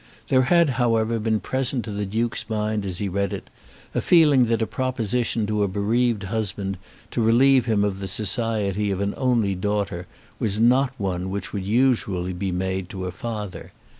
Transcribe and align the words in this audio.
There 0.29 0.41
had, 0.41 0.67
however, 0.81 1.19
been 1.19 1.39
present 1.41 1.85
to 1.85 1.91
the 1.91 2.07
Duke's 2.07 2.49
mind 2.49 2.87
as 2.87 2.97
he 2.97 3.07
read 3.07 3.31
it 3.31 3.51
a 3.93 4.01
feeling 4.01 4.45
that 4.47 4.63
a 4.63 4.65
proposition 4.65 5.45
to 5.45 5.61
a 5.61 5.67
bereaved 5.67 6.23
husband 6.23 6.79
to 7.11 7.21
relieve 7.21 7.67
him 7.67 7.83
of 7.83 7.99
the 7.99 8.07
society 8.07 8.89
of 8.89 8.99
an 8.99 9.13
only 9.15 9.53
daughter, 9.53 10.07
was 10.39 10.59
not 10.59 10.91
one 10.97 11.29
which 11.29 11.53
would 11.53 11.67
usually 11.67 12.33
be 12.33 12.51
made 12.51 12.89
to 12.89 13.05
a 13.05 13.11
father. 13.11 13.73